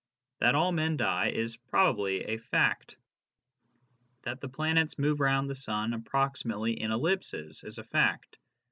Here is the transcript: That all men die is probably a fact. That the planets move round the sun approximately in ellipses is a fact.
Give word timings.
That 0.39 0.55
all 0.55 0.71
men 0.71 0.97
die 0.97 1.27
is 1.27 1.57
probably 1.57 2.21
a 2.23 2.39
fact. 2.39 2.95
That 4.23 4.41
the 4.41 4.49
planets 4.49 4.97
move 4.97 5.19
round 5.19 5.47
the 5.47 5.53
sun 5.53 5.93
approximately 5.93 6.73
in 6.81 6.89
ellipses 6.89 7.63
is 7.63 7.77
a 7.77 7.83
fact. 7.83 8.39